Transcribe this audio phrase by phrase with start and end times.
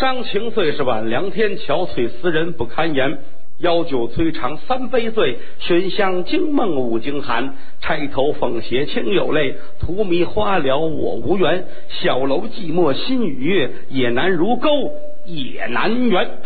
[0.00, 3.18] 伤情最是晚凉天，憔悴思人不堪言。
[3.58, 7.54] 邀酒摧肠三杯醉，寻香惊梦五更寒。
[7.82, 11.66] 钗头凤斜清有泪，荼蘼花了我无缘。
[11.90, 14.70] 小楼寂寞心与月，也难如钩
[15.26, 16.30] 也难圆。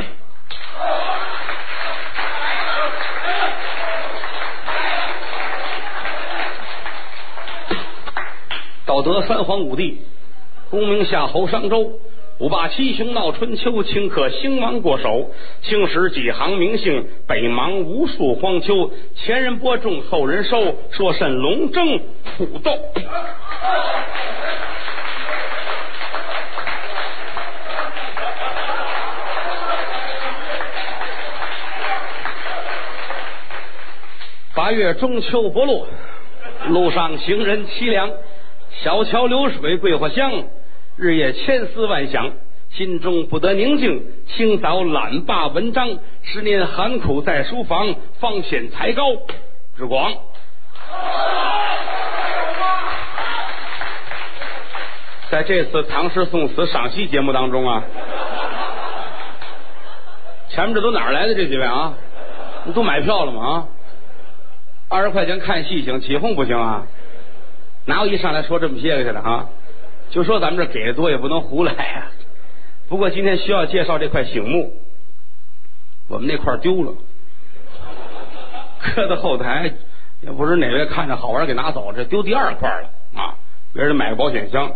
[8.84, 10.00] 道德三皇五帝，
[10.70, 12.00] 功名夏侯商周。
[12.40, 15.30] 五霸七雄闹春秋，顷刻兴亡过手。
[15.62, 18.90] 青史几行名姓，北邙无数荒丘。
[19.14, 22.00] 前人播种，后人收，说甚龙争
[22.36, 22.72] 虎斗？
[34.56, 35.86] 八月中秋不落，
[36.66, 38.10] 路上行人凄凉。
[38.82, 40.42] 小桥流水桂花香。
[40.96, 42.32] 日夜千思万想，
[42.70, 44.04] 心中不得宁静。
[44.28, 49.02] 清早懒罢文章，十年寒苦在书房，方显才高
[49.76, 50.12] 志广。
[55.30, 57.82] 在这次唐诗宋词赏析节目当中啊，
[60.50, 61.94] 前面这都哪儿来的这几位啊？
[62.66, 63.42] 你都买票了吗？
[63.44, 63.66] 啊，
[64.88, 66.86] 二十块钱看戏行，起哄不行啊！
[67.86, 69.48] 哪有一上来说这么些个去的啊？
[70.10, 72.10] 就说咱们这给的多也不能胡来呀。
[72.88, 74.72] 不过今天需要介绍这块醒木，
[76.08, 76.92] 我们那块丢了，
[78.94, 79.72] 搁在后台，
[80.20, 83.34] 也不知哪位看着好玩给拿走，这丢第二块了啊！
[83.72, 84.70] 别人买个保险箱，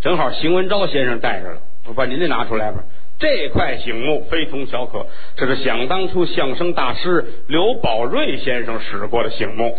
[0.00, 2.82] 正好邢文昭先生带着了，我把您这拿出来吧。
[3.18, 5.06] 这块醒木非同小可，
[5.36, 9.76] 这是想当初相声大师刘宝瑞先生使过的醒木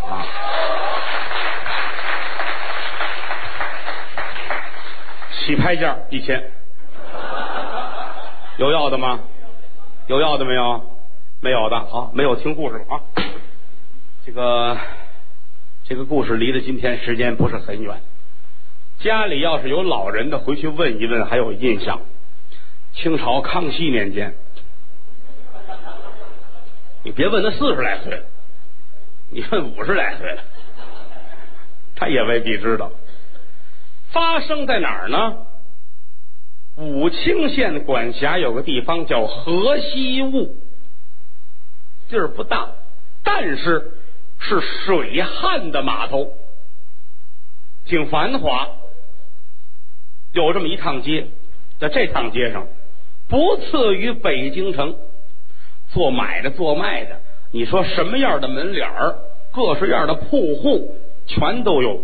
[0.00, 0.24] 啊。
[5.46, 6.42] 起拍价一千，
[8.58, 9.20] 有要的吗？
[10.08, 10.82] 有要的没有？
[11.40, 13.00] 没有的，好，没有听故事了啊。
[14.24, 14.76] 这个
[15.84, 18.00] 这个故事离着今天时间不是很远。
[18.98, 22.00] 家里要是有老人的，回去问一问，还有印象。
[22.92, 24.34] 清朝康熙年间，
[27.04, 28.20] 你别问他四十来岁，
[29.30, 30.42] 你问五十来岁了，
[31.94, 32.90] 他也未必知道。
[34.16, 35.36] 发生在哪儿呢？
[36.76, 40.56] 武清县管辖有个地方叫河西务，
[42.08, 42.70] 地儿不大，
[43.22, 43.92] 但是
[44.38, 46.32] 是水旱的码头，
[47.84, 48.70] 挺繁华。
[50.32, 51.26] 有这么一趟街，
[51.78, 52.68] 在这趟街上
[53.28, 54.96] 不次于北京城，
[55.90, 57.20] 做买的、做卖的，
[57.52, 58.88] 你说什么样的门脸、
[59.52, 60.96] 各式样的铺户
[61.26, 62.02] 全都有，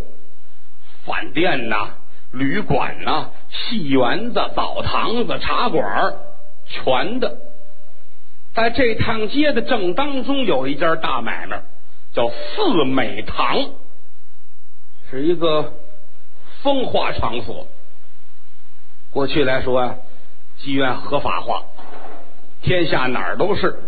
[1.06, 1.94] 饭店呐。
[2.32, 6.14] 旅馆呐，戏园子、澡堂子、茶馆
[6.66, 7.36] 全的。
[8.54, 11.62] 在这趟街的正当中，有一家大买卖，
[12.14, 13.70] 叫四美堂，
[15.10, 15.74] 是一个
[16.62, 17.66] 风化场所。
[19.10, 19.96] 过去来说啊，
[20.58, 21.64] 妓院合法化，
[22.62, 23.78] 天下哪儿都是。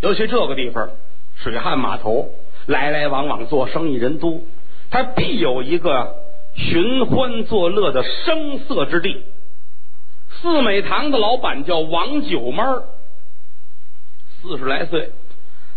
[0.00, 0.88] 尤其这个地方，
[1.36, 2.30] 水旱码头，
[2.66, 4.40] 来来往往做生意人多，
[4.90, 6.21] 他必有一个。
[6.54, 9.24] 寻欢作乐的声色之地，
[10.30, 12.62] 四美堂的老板叫王九妹
[14.40, 15.10] 四十来岁，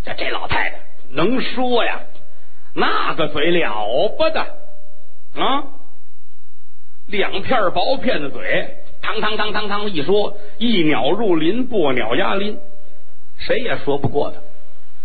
[0.04, 0.80] 这这老太太
[1.12, 2.02] 能说呀，
[2.74, 4.42] 那个嘴了不得。
[5.36, 5.64] 啊，
[7.08, 12.58] 两片薄片的嘴，汤汤汤汤汤一说，一鸟入林，破鸟压林，
[13.38, 14.38] 谁也说不过他。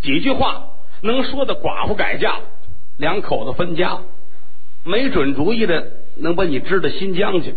[0.03, 0.69] 几句话
[1.03, 2.37] 能说的寡妇改嫁，
[2.97, 4.01] 两口子分家。
[4.83, 5.87] 没准主意的
[6.17, 7.55] 能把你支到新疆去，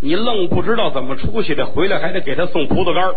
[0.00, 3.14] 你愣不知道怎么出去的，回来还得给他送葡萄干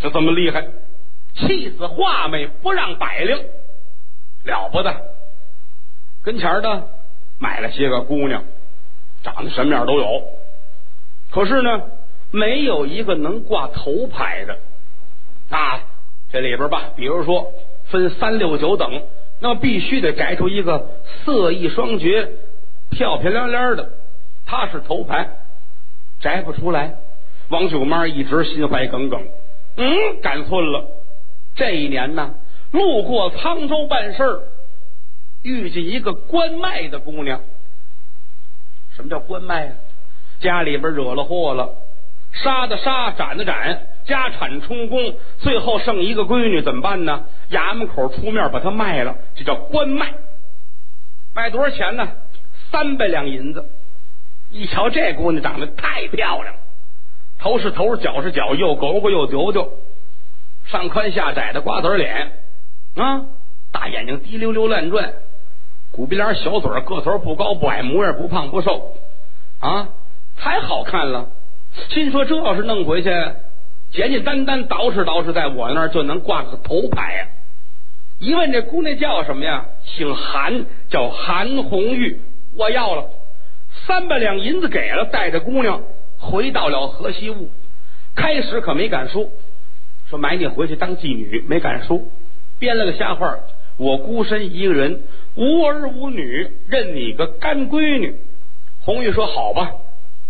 [0.00, 0.68] 就这么厉害，
[1.34, 3.36] 气死画眉不让百灵，
[4.44, 4.94] 了不得。
[6.22, 6.88] 跟前的
[7.38, 8.44] 买了些个姑娘，
[9.22, 10.22] 长得什么样都有，
[11.30, 11.82] 可是呢，
[12.30, 14.58] 没有一个能挂头牌的。
[15.50, 15.80] 啊，
[16.30, 17.52] 这里边吧，比如说
[17.86, 19.02] 分三六九等。
[19.40, 20.88] 那必须得摘出一个
[21.24, 22.30] 色艺双绝、
[22.90, 23.90] 漂漂亮亮的，
[24.46, 25.28] 他是头牌，
[26.20, 26.94] 摘不出来。
[27.48, 29.22] 王九妈一直心怀耿耿，
[29.76, 30.84] 嗯，赶寸了。
[31.54, 32.34] 这一年呢，
[32.72, 34.42] 路过沧州办事儿，
[35.42, 37.40] 遇见一个关卖的姑娘。
[38.96, 39.72] 什么叫关卖啊？
[40.40, 41.74] 家里边惹了祸了，
[42.32, 43.86] 杀的杀，斩的斩。
[44.06, 47.24] 家产充公，最后剩一个闺女，怎么办呢？
[47.50, 50.14] 衙门口出面把她卖了，这叫官卖。
[51.34, 52.08] 卖多少钱呢？
[52.70, 53.68] 三百两银子，
[54.50, 56.54] 一瞧这姑娘长得太漂亮，
[57.38, 59.70] 头是头，脚是脚，又狗狗又丢丢，
[60.66, 62.32] 上宽下窄的瓜子脸
[62.96, 63.26] 啊，
[63.70, 65.12] 大眼睛滴溜溜乱转，
[65.92, 68.96] 鼓鼻梁小嘴个头不高不矮，模样不胖不瘦
[69.60, 69.88] 啊，
[70.36, 71.28] 太好看了。
[71.90, 73.10] 心说这要是弄回去，
[73.96, 77.28] 简简单单捯饬捯饬，在我那儿就能挂个头牌呀。
[78.18, 79.64] 一问这姑娘叫什么呀？
[79.86, 82.20] 姓韩，叫韩红玉。
[82.58, 83.08] 我要了
[83.86, 85.80] 三百两银子，给了，带着姑娘
[86.18, 87.48] 回到了河西坞。
[88.14, 89.30] 开始可没敢说，
[90.10, 92.02] 说买你回去当妓女，没敢说。
[92.58, 93.38] 编了个瞎话，
[93.78, 95.04] 我孤身一个人，
[95.36, 98.14] 无儿无女，认你个干闺女。
[98.82, 99.72] 红玉说好吧，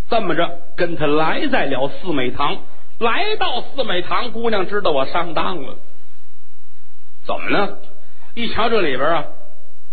[0.09, 2.59] 这么着跟他来在了四美堂。
[2.99, 5.75] 来到四美堂，姑娘知道我上当了。
[7.25, 7.77] 怎么呢？
[8.33, 9.25] 一瞧这里边啊，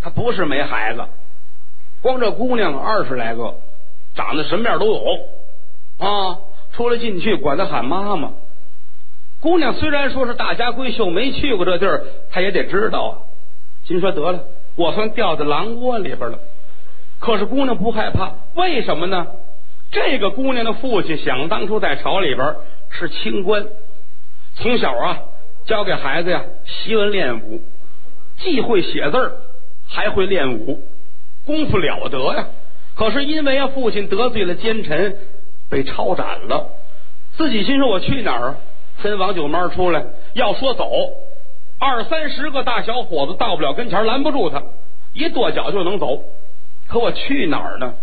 [0.01, 1.03] 他不是没孩子，
[2.01, 3.55] 光这姑娘二十来个，
[4.15, 5.01] 长得什么样都有
[5.99, 6.39] 啊，
[6.73, 8.31] 出来进去管他喊妈妈。
[9.41, 13.11] 姑娘虽然说是大家闺秀，没去过这地儿，她也得知道啊。
[13.85, 16.39] 心说得了，我算掉在狼窝里边了。
[17.19, 19.27] 可是姑娘不害怕，为什么呢？
[19.91, 22.55] 这个姑娘的父亲想当初在朝里边
[22.97, 23.65] 是清官，
[24.55, 25.19] 从小啊。
[25.65, 27.59] 教给孩子呀，习文练武，
[28.37, 29.31] 既会写字儿，
[29.87, 30.79] 还会练武，
[31.43, 32.49] 功夫了得呀。
[32.95, 35.17] 可是因为啊，父亲得罪了奸臣，
[35.67, 36.69] 被抄斩了。
[37.35, 38.57] 自己心说：“我去哪儿？”
[39.01, 40.05] 跟王九妈出来，
[40.35, 40.87] 要说走，
[41.79, 44.61] 二三十个大小伙子到不了跟前，拦不住他，
[45.13, 46.21] 一跺脚就能走。
[46.87, 47.95] 可我去哪儿呢？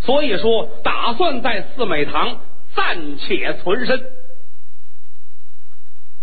[0.00, 2.38] 所以说，打算在四美堂
[2.78, 4.00] 暂且存身。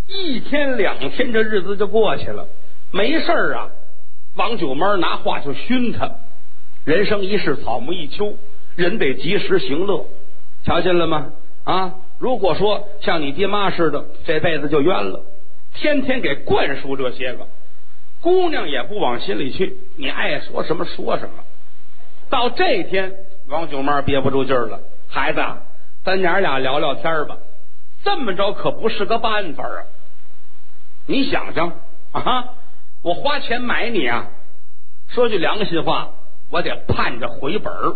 [0.07, 2.47] 一天两天，这日子就过去了。
[2.91, 3.67] 没事儿啊，
[4.35, 6.09] 王九妈拿话就熏他：
[6.85, 8.37] 人生一世，草木一秋，
[8.77, 10.05] 人得及时行乐。
[10.63, 11.33] 瞧见了吗？
[11.65, 15.21] 啊，如果说像你爹妈似的，这辈子就冤了。
[15.73, 17.45] 天天给灌输这些个，
[18.21, 19.75] 姑娘也不往心里去。
[19.97, 21.43] 你爱说什么说什么。
[22.29, 23.11] 到这天，
[23.49, 24.79] 王九妈憋不住劲儿了
[25.11, 25.41] ：“孩子，
[26.05, 27.37] 咱娘俩聊聊天吧。
[28.03, 29.83] 这么着可不是个办法啊。”
[31.07, 31.73] 你想想
[32.11, 32.53] 啊，
[33.03, 34.27] 我花钱买你啊，
[35.09, 36.11] 说句良心话，
[36.49, 37.95] 我得盼着回本儿，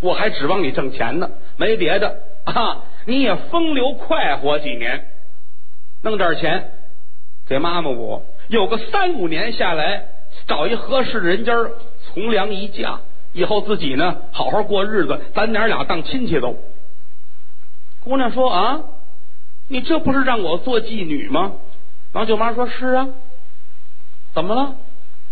[0.00, 5.06] 我还指望你挣钱呢，没别的啊，你也风流快活几年，
[6.02, 6.70] 弄点钱
[7.48, 10.06] 给妈妈我，有个三五年下来，
[10.48, 11.52] 找一合适人家
[12.06, 13.00] 从良一嫁，
[13.32, 16.56] 以后自己呢好好过日子，咱娘俩当亲戚都。
[18.04, 18.80] 姑娘说啊，
[19.68, 21.52] 你这不是让我做妓女吗？
[22.12, 23.08] 王舅妈说：“是啊，
[24.34, 24.74] 怎么了？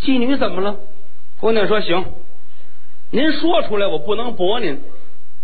[0.00, 0.76] 妓女怎么了？”
[1.40, 2.04] 姑娘说：“行，
[3.10, 4.80] 您说出来，我不能驳您。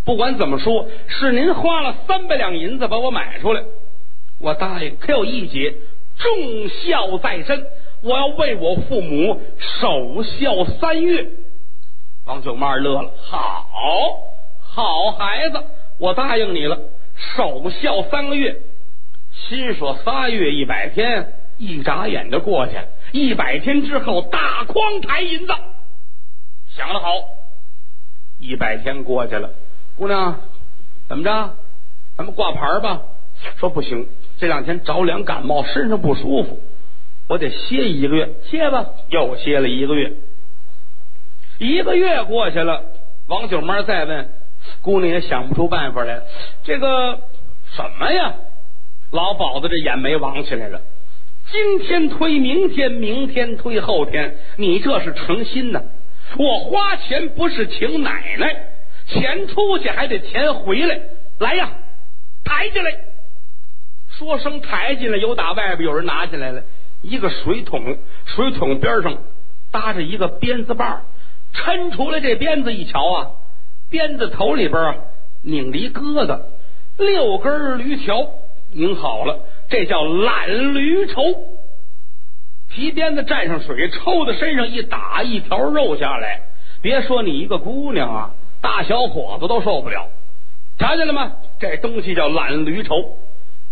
[0.05, 3.64] 不管怎么说，是您花了三百两银子把我买出来，
[4.38, 4.96] 我答应。
[4.99, 5.75] 可有一节，
[6.17, 7.67] 重孝在身，
[8.02, 11.28] 我要为我父母守孝三月。”
[12.25, 13.67] 王舅妈乐了：“好
[14.61, 15.62] 好孩子，
[15.99, 16.78] 我答应你了，
[17.17, 18.57] 守孝三个月。”
[19.33, 22.73] 心说仨月一百天，一眨眼就过去。
[23.13, 25.53] 一百天之后，大筐抬银子。
[26.75, 27.09] 想得好，
[28.39, 29.51] 一百天过去了，
[29.97, 30.41] 姑娘
[31.07, 31.55] 怎么着？
[32.17, 33.02] 咱们挂牌吧。
[33.59, 36.61] 说不行，这两天着凉感冒，身上不舒服，
[37.29, 38.31] 我得歇一个月。
[38.50, 40.14] 歇吧，又歇了一个月。
[41.59, 42.85] 一个月过去了，
[43.29, 44.31] 王九妈再问，
[44.87, 46.23] 姑娘也想不出办法来。
[46.62, 47.19] 这个
[47.75, 48.35] 什么呀？
[49.11, 50.81] 老鸨子这眼眉往起来了，
[51.50, 55.83] 今天推明天，明天推后天，你这是诚心呢！
[56.38, 58.57] 我花钱不是请奶奶，
[59.07, 61.00] 钱出去还得钱回来。
[61.38, 61.71] 来呀，
[62.45, 62.90] 抬进来！
[64.19, 66.62] 说声抬进来，有打外边有人拿进来了，
[67.02, 69.19] 一个水桶，水桶边上
[69.71, 71.02] 搭着一个鞭子棒
[71.55, 73.31] 抻出来这鞭子一瞧啊，
[73.90, 74.97] 鞭子头里边啊
[75.43, 76.40] 拧了一疙瘩，
[76.99, 78.28] 六根驴条。
[78.73, 79.38] 拧好了，
[79.71, 81.23] 这叫懒驴愁。
[82.69, 86.43] 皮鞭子蘸上水，抽在身上一打，一条肉下来。
[86.83, 90.09] 别说你一个姑娘啊，大小伙子都受不了。
[90.78, 91.33] 瞧见了吗？
[91.61, 93.16] 这东西叫懒驴愁。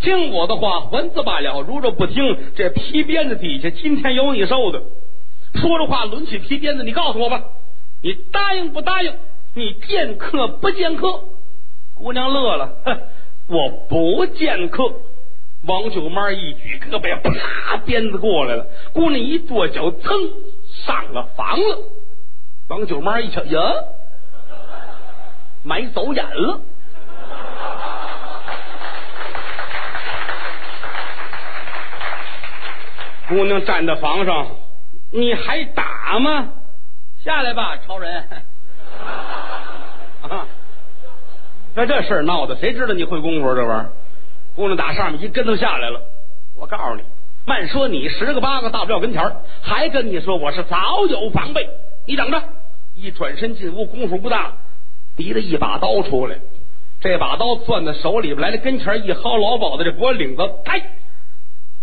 [0.01, 1.61] 听我的话，还子罢了。
[1.61, 4.81] 如若不听，这皮鞭子底下今天有你受的。
[5.55, 7.43] 说着话，抡起皮鞭子，你告诉我吧，
[8.01, 9.13] 你答应不答应？
[9.55, 11.21] 你见客不见客？
[11.95, 13.01] 姑娘乐了，哼。
[13.47, 14.83] 我不见客，
[15.67, 18.67] 王九妈一举胳膊，啪，鞭子过来了。
[18.95, 20.33] 姑娘一跺脚，噌”
[20.87, 21.79] 上了房了。
[22.69, 23.61] 王九妈一瞧，呀，
[25.63, 26.61] 买走眼了。
[33.29, 34.47] 姑娘站在房上，
[35.13, 36.49] 你还打吗？
[37.23, 38.25] 下来吧，超人！
[40.23, 40.47] 啊，
[41.75, 43.93] 那这事儿闹的，谁知道你会功夫这玩意儿？
[44.55, 46.01] 姑娘打上面一跟头下来了。
[46.57, 47.03] 我告诉你，
[47.47, 51.69] 慢说你十个八个到不了跟前儿，还跟你说我是早有防备。
[52.07, 52.43] 你等着，
[52.95, 54.53] 一转身进屋，功夫不大，
[55.17, 56.37] 提了一把刀出来，
[57.01, 60.81] 这把刀攥在手里边来了，跟前一薅老鸨子这脖领子，开！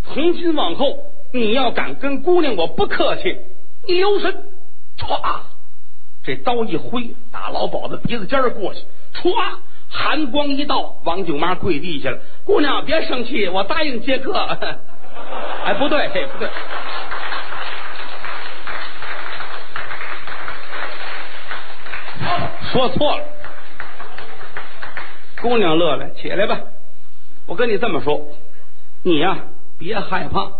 [0.05, 0.99] 从今往后，
[1.33, 3.37] 你要敢跟姑娘我不客气，
[3.87, 4.45] 你留神！
[4.97, 5.41] 歘，
[6.23, 8.79] 这刀一挥，打老鸨子鼻子尖儿过去，
[9.13, 9.33] 歘，
[9.91, 12.17] 寒光一道，王舅妈跪地下了。
[12.45, 14.33] 姑娘别生气，我答应接客。
[15.65, 16.49] 哎，不对，不对。
[22.71, 23.23] 说错了，
[25.41, 26.61] 姑娘乐了，起来吧。
[27.45, 28.21] 我跟你这么说，
[29.03, 29.37] 你呀
[29.77, 30.51] 别害怕，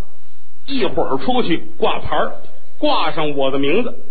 [0.65, 2.17] 一会儿出去挂牌
[2.77, 4.05] 挂上我的名字。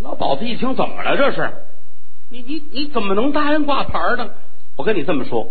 [0.00, 1.14] 老鸨子一听，怎么了？
[1.16, 1.52] 这是
[2.30, 4.30] 你你你怎么能答应挂牌呢？
[4.76, 5.50] 我跟你这么说，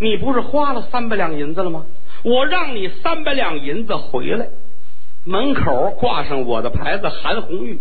[0.00, 1.86] 你不是花了三百两银子了吗？
[2.22, 4.48] 我让你三百两银子回来，
[5.24, 7.80] 门口挂上我的牌子，韩红玉。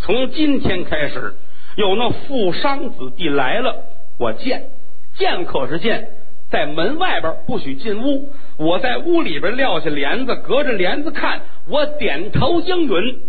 [0.00, 1.34] 从今天开始。
[1.76, 3.84] 有那富商子弟来了，
[4.18, 4.70] 我见
[5.14, 6.08] 见可是见，
[6.50, 8.32] 在门外边不许进屋。
[8.56, 11.42] 我在屋里边撂下帘子，隔着帘子看。
[11.68, 13.20] 我点头应允，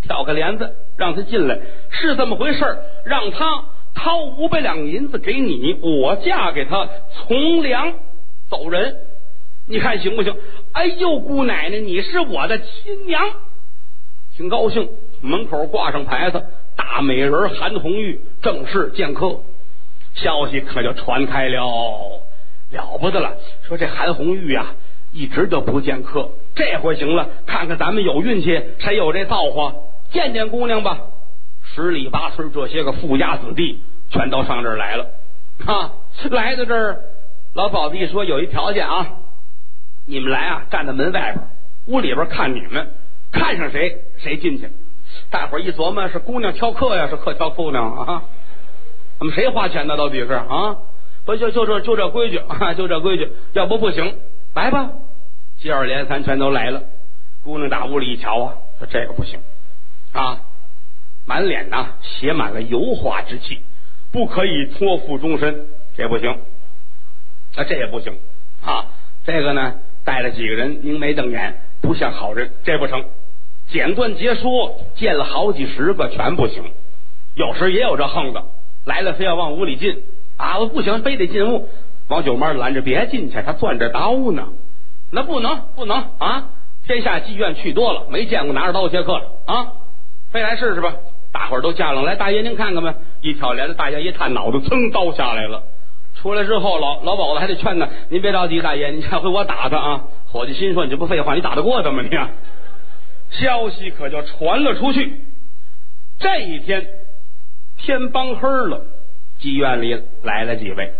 [0.00, 1.58] 挑个帘子让他进来，
[1.90, 2.64] 是这么回事
[3.04, 3.64] 让他
[3.94, 7.94] 掏五百两银子给你，我嫁给他从良
[8.48, 8.96] 走人，
[9.68, 10.34] 你看行不行？
[10.72, 13.22] 哎呦，姑奶奶，你是我的亲娘，
[14.36, 14.88] 挺高兴。
[15.20, 16.42] 门口挂上牌子。
[16.74, 19.40] 大美人韩红玉正式见客，
[20.14, 21.60] 消息可就传开了，
[22.70, 23.36] 了不得了！
[23.62, 24.74] 说这韩红玉啊，
[25.12, 29.74] 一直都不见客，这回行了，看看咱们有运气，谁有这造化，
[30.10, 30.98] 见见姑娘吧。
[31.74, 35.06] 十里八村这些个富家子弟全都上这儿来了，
[35.66, 35.92] 啊，
[36.30, 37.00] 来到这儿，
[37.54, 39.06] 老鸨子一说有一条件啊，
[40.06, 41.38] 你们来啊，站在门外边，
[41.86, 42.92] 屋里边看你们，
[43.30, 44.68] 看上谁谁进去。
[45.30, 48.22] 大伙儿一琢磨，是姑娘挑客呀，是客挑姑娘啊？
[49.18, 49.96] 我们谁花钱呢？
[49.96, 50.76] 到底是啊？
[51.24, 52.74] 不就就这就这规矩啊？
[52.74, 54.16] 就这规矩，要不不行。
[54.54, 54.90] 来吧，
[55.58, 56.82] 接二连三全都来了。
[57.44, 59.40] 姑娘打屋里一瞧啊，说这个不行
[60.12, 60.40] 啊，
[61.32, 63.60] 满脸呐写满了油画之气，
[64.12, 65.64] 不可以托付终身，
[65.96, 66.30] 这不行。
[67.56, 68.18] 啊，这也不行
[68.62, 68.84] 啊，
[69.24, 73.02] 这个呢带了几个人凝眉瞪眼，不像好人，这不成。
[73.68, 76.64] 简短截说，见了好几十个全不行，
[77.34, 78.44] 有时也有这横的
[78.84, 80.02] 来了，非要往屋里进
[80.36, 80.58] 啊！
[80.58, 81.66] 我不行，非得进屋。
[82.08, 84.48] 王九妈拦着，别进去，他攥着刀呢。
[85.10, 86.50] 那不能，不能啊！
[86.86, 89.72] 天下妓院去多了，没见过拿着刀接客的啊！
[90.30, 90.94] 非来试试吧！
[91.32, 92.94] 大伙儿都架上来，大爷您看看吧。
[93.22, 95.62] 一挑帘子，大爷一探脑袋，噌，刀下来了。
[96.14, 102.02] 出来之后，老老鸨子还得劝他：“您别着急，大爷，你下回我打他啊！”伙计心说：“你这不废话，你打得过他吗？
[102.02, 102.10] 你？”
[103.30, 105.24] 消息可就传了出去。
[106.18, 106.86] 这一天
[107.78, 108.84] 天帮黑了，
[109.40, 110.92] 妓院里来了几位。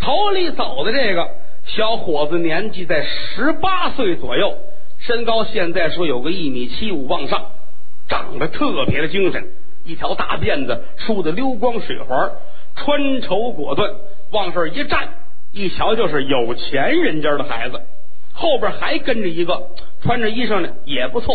[0.00, 1.28] 头里走的这个
[1.66, 4.56] 小伙子年纪在十八岁左右，
[4.98, 7.50] 身高现在说有个一米七五往上，
[8.08, 9.44] 长得特别的精神，
[9.88, 12.30] 一条大辫子梳的溜光水滑，
[12.76, 13.90] 穿绸果断，
[14.30, 15.08] 往这儿一站，
[15.50, 17.80] 一瞧就是有钱人家的孩子。
[18.34, 19.70] 后边还跟着一个
[20.02, 21.34] 穿着衣裳呢，也不错。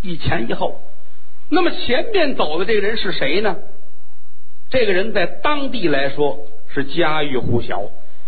[0.00, 0.80] 一前一后，
[1.50, 3.54] 那么前面走的这个人是谁呢？
[4.70, 6.38] 这个人在当地来说
[6.72, 7.82] 是家喻户晓，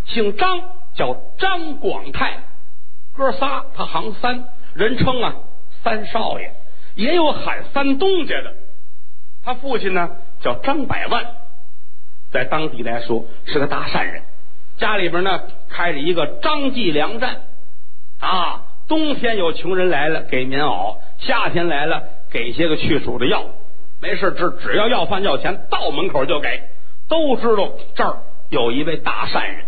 [0.04, 0.60] 姓张，
[0.94, 2.40] 叫张广泰。
[3.16, 4.44] 哥仨他行三，
[4.74, 5.36] 人称啊
[5.82, 6.52] 三少爷，
[6.94, 8.52] 也有喊三东家的。
[9.46, 10.10] 他父亲呢
[10.40, 11.24] 叫张百万，
[12.32, 14.24] 在当地来说是个大善人，
[14.76, 17.42] 家里边呢开着一个张记粮站
[18.18, 18.62] 啊。
[18.88, 23.44] 冬天有穷人来了，给棉袄；夏天来了，给些个去暑的药。
[24.00, 26.62] 没事，只只要要饭要钱，到门口就给。
[27.08, 29.64] 都知道这儿有一位大善人。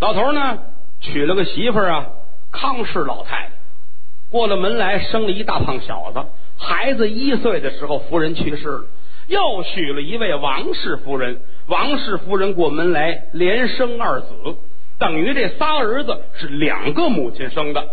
[0.00, 0.58] 老头呢，
[1.00, 2.06] 娶了个媳妇儿啊，
[2.50, 3.50] 康氏老太太。
[4.30, 6.24] 过了门来，生了一大胖小子。
[6.58, 8.84] 孩子一岁的时候，夫人去世了，
[9.28, 11.40] 又娶了一位王氏夫人。
[11.68, 14.28] 王氏夫人过门来，连生二子，
[14.98, 17.84] 等于这仨儿子是两个母亲生的。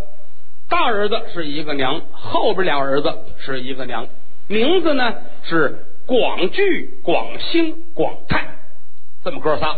[0.68, 4.08] 大儿子是一个娘，后边俩儿子是一个娘，
[4.48, 8.48] 名字呢是广聚、广兴、广泰，
[9.24, 9.76] 这么哥仨。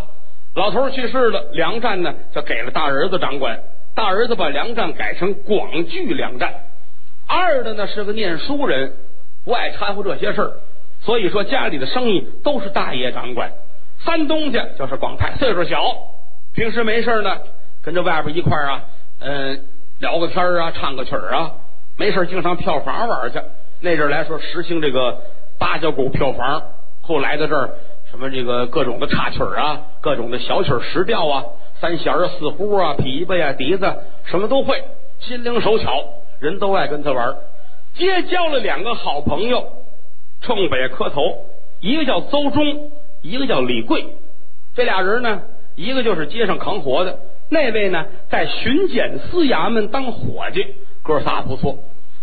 [0.54, 3.60] 老头去世了，粮站呢就给了大儿子掌管。
[3.94, 6.54] 大儿子把粮站改成广聚粮站。
[7.28, 8.92] 二的呢是个念书人，
[9.44, 10.52] 不爱掺和这些事儿，
[11.02, 13.52] 所以说家里的生意都是大爷掌管。
[14.00, 15.82] 三东家就是广泰，岁数小，
[16.54, 17.36] 平时没事呢，
[17.82, 18.82] 跟着外边一块啊，
[19.20, 19.64] 嗯，
[20.00, 21.52] 聊个天啊，唱个曲儿啊，
[21.98, 23.40] 没事经常票房玩去。
[23.80, 25.18] 那阵来说实行这个
[25.58, 26.62] 八角鼓票房，
[27.02, 27.70] 后来的这儿
[28.10, 31.44] 什么这个各种的插曲啊，各种的小曲儿石调啊，
[31.80, 34.82] 三弦啊、四胡啊、琵琶呀、笛子，什么都会，
[35.20, 36.04] 心灵手巧，
[36.40, 37.34] 人都爱跟他玩。
[37.94, 39.72] 结交了两个好朋友，
[40.40, 41.46] 冲北磕头，
[41.80, 42.90] 一个叫邹忠。
[43.20, 44.14] 一个叫李贵，
[44.76, 45.42] 这俩人呢，
[45.74, 47.18] 一个就是街上扛活的，
[47.48, 50.64] 那位呢在巡检司衙门当伙计，
[51.02, 51.78] 哥仨不错。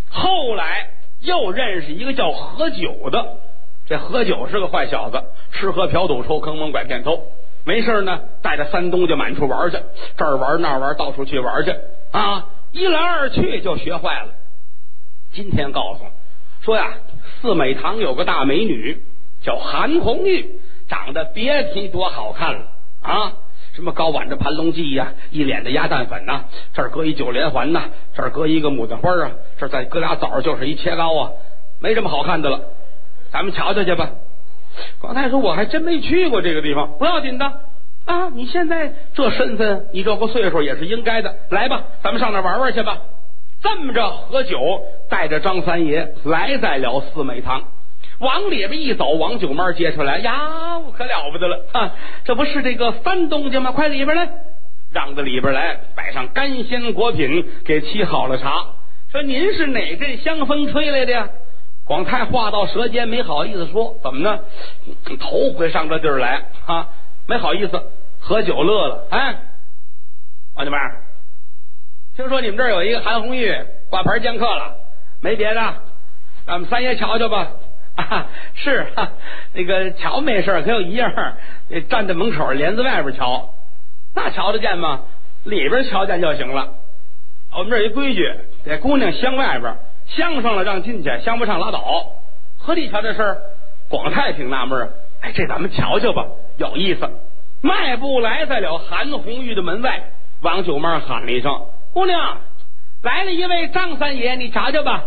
[0.09, 3.25] 后来又认识一个叫何九的，
[3.85, 7.19] 这何九是个坏小子，吃喝嫖赌抽坑蒙拐骗偷，
[7.65, 9.77] 没事呢带着三东家满处玩去，
[10.15, 11.75] 这儿玩那儿玩，到处去玩去
[12.11, 12.47] 啊！
[12.75, 14.33] 一来二去就学坏了。
[15.31, 16.05] 今天告诉
[16.61, 16.93] 说呀，
[17.41, 19.01] 四美堂有个大美女
[19.41, 20.59] 叫韩红玉。
[20.87, 22.67] 长得别提多好看了
[23.01, 23.33] 啊！
[23.73, 26.43] 什么高挽着盘龙髻呀，一脸的鸭蛋粉呐，
[26.75, 31.31] 这儿搁一九连环呐，这儿搁一个牡丹花啊，这儿再搁俩枣，就是一切糕啊，
[31.81, 32.59] 没什么好看的了。
[33.31, 34.11] 咱们瞧瞧去吧。
[34.99, 37.61] 广太说：“我还真没去过这个地方，不要紧的
[38.05, 38.29] 啊！
[38.33, 41.35] 你现在这身份，你这个岁数也是应该的。
[41.49, 42.97] 来吧，咱们上那玩玩去吧。”
[43.63, 44.59] 这么着，喝酒
[45.09, 47.63] 带着张三爷来在了四美堂。
[48.19, 51.91] 往里边一走，王九妹接出来呀，可了不得了啊！
[52.23, 53.71] 这不是这个三东家吗？
[53.71, 54.29] 快里边来，
[54.93, 58.67] 让到里边来，摆上干鲜果品，给沏好了茶。
[59.11, 61.29] 说您是哪阵香风吹来的呀？
[61.85, 64.39] 广泰话到舌尖，没好意思说，怎么呢？
[65.19, 66.87] 头回上这地儿来啊，
[67.27, 67.81] 没好意思。
[68.27, 69.35] 喝酒乐了，哎，
[70.55, 70.77] 王九妹，
[72.15, 73.55] 听说你们这儿有一个韩红玉
[73.87, 74.77] 挂牌见客了，
[75.21, 75.61] 没别的，
[76.47, 77.51] 咱们三爷瞧瞧吧。
[77.95, 79.11] 啊，是哈，
[79.53, 81.13] 那个瞧没事可有一样，
[81.87, 83.53] 站在门口帘子外边瞧，
[84.15, 85.01] 那瞧得见吗？
[85.43, 86.73] 里边瞧见就行了。
[87.55, 88.27] 我们这有一规矩，
[88.65, 92.07] 给姑娘镶外边，镶上了让进去，镶不上拉倒。
[92.57, 93.37] 何地瞧这事儿？
[93.87, 94.89] 广泰挺纳闷，
[95.21, 96.25] 哎，这咱们瞧瞧吧，
[96.57, 97.07] 有意思。
[97.65, 102.37] 迈步来在了韩红玉的门外，王九妹喊了一声：“姑娘，
[103.01, 105.03] 来了一位张三爷，你瞧瞧吧。”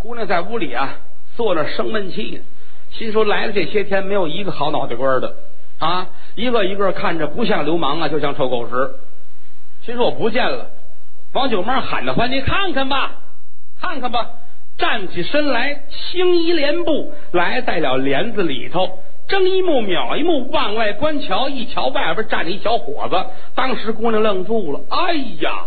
[0.00, 0.96] 姑娘在屋里啊。
[1.36, 2.42] 坐那生闷气呢，
[2.90, 5.36] 心说来了这些天没有一个好脑袋瓜的
[5.78, 8.74] 啊，一个一个看着不像流氓啊，就像臭狗屎。
[9.82, 10.70] 心说我不见了，
[11.34, 13.12] 王九妹喊着唤你看看吧，
[13.80, 14.30] 看看吧，
[14.78, 25.66] 站起身来，轻移连步来在了帘子里头，睁一目秒一目往外观瞧，一瞧外边站着一小伙子，当时姑娘愣住了，哎呀，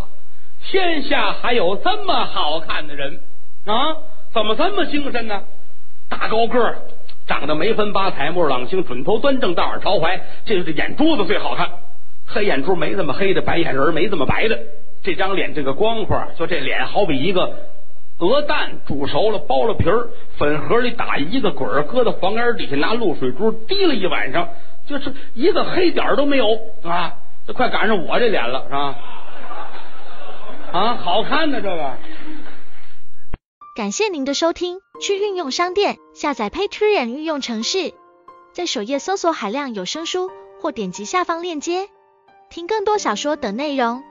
[0.65, 3.21] 天下还有这么好看的人
[3.65, 3.95] 啊？
[4.34, 5.43] 怎么这么精神呢？
[6.10, 6.80] 大高个儿，
[7.28, 11.69] 长得眉分八彩，目朗星，准头端正，大耳朝怀，这是眼珠子最好看，
[12.26, 14.58] 黑眼珠没这么黑的，白眼仁没这么白的，
[15.04, 17.58] 这张脸这个光滑，就这脸好比一个
[18.22, 24.48] 鹅蛋煮熟了剥了皮儿，粉盒里打一个滚儿，搁到房檐底下拿露水珠滴了一晚上，
[24.88, 26.46] 就是一个黑点都没有
[26.84, 27.14] 啊！
[27.48, 28.96] 这快赶上我这脸了，是吧？
[30.72, 31.94] 啊，好看的这个。
[33.76, 37.92] 感谢您的收听，去运用商店下载 Patreon 运用城市，
[38.54, 40.30] 在首页搜索海量有声书，
[40.62, 41.88] 或点击下方链接
[42.52, 44.04] 听更多小说等内容。